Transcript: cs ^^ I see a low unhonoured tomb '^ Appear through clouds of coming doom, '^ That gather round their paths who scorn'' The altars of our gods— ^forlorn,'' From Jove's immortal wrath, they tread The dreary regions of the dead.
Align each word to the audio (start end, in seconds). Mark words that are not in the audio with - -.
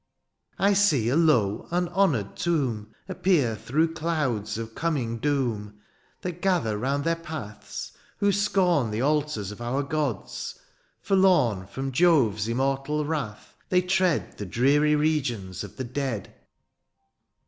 cs 0.57 0.67
^^ 0.67 0.69
I 0.71 0.73
see 0.73 1.09
a 1.09 1.15
low 1.15 1.67
unhonoured 1.69 2.35
tomb 2.35 2.87
'^ 2.89 2.93
Appear 3.07 3.55
through 3.55 3.93
clouds 3.93 4.57
of 4.57 4.73
coming 4.73 5.19
doom, 5.19 5.75
'^ 5.79 6.21
That 6.21 6.41
gather 6.41 6.75
round 6.79 7.03
their 7.03 7.15
paths 7.15 7.91
who 8.17 8.31
scorn'' 8.31 8.89
The 8.89 9.01
altars 9.03 9.51
of 9.51 9.61
our 9.61 9.83
gods— 9.83 10.59
^forlorn,'' 11.07 11.69
From 11.69 11.91
Jove's 11.91 12.47
immortal 12.47 13.05
wrath, 13.05 13.53
they 13.69 13.83
tread 13.83 14.37
The 14.39 14.47
dreary 14.47 14.95
regions 14.95 15.63
of 15.63 15.77
the 15.77 15.83
dead. 15.83 16.33